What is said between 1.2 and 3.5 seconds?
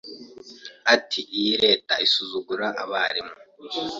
iyi Leta isuzugura Abarimu